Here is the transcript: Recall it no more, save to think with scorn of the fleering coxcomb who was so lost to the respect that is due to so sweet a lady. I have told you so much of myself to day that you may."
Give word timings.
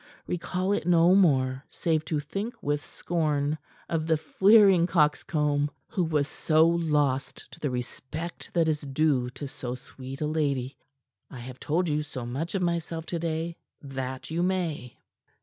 Recall 0.25 0.71
it 0.73 0.87
no 0.87 1.13
more, 1.13 1.63
save 1.69 2.03
to 2.05 2.19
think 2.19 2.55
with 2.63 2.83
scorn 2.83 3.59
of 3.87 4.07
the 4.07 4.17
fleering 4.17 4.87
coxcomb 4.87 5.69
who 5.89 6.03
was 6.03 6.27
so 6.27 6.67
lost 6.67 7.45
to 7.51 7.59
the 7.59 7.69
respect 7.69 8.49
that 8.55 8.67
is 8.67 8.81
due 8.81 9.29
to 9.29 9.47
so 9.47 9.75
sweet 9.75 10.19
a 10.19 10.25
lady. 10.25 10.75
I 11.29 11.37
have 11.41 11.59
told 11.59 11.87
you 11.87 12.01
so 12.01 12.25
much 12.25 12.55
of 12.55 12.63
myself 12.63 13.05
to 13.05 13.19
day 13.19 13.57
that 13.83 14.31
you 14.31 14.41
may." 14.41 14.97